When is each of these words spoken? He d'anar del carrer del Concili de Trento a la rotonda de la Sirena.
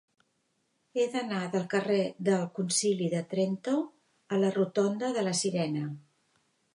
He 0.99 1.03
d'anar 1.15 1.41
del 1.55 1.67
carrer 1.73 1.99
del 2.29 2.41
Concili 2.59 3.09
de 3.13 3.21
Trento 3.33 3.75
a 4.37 4.39
la 4.45 4.49
rotonda 4.59 5.13
de 5.19 5.27
la 5.29 5.35
Sirena. 5.41 5.83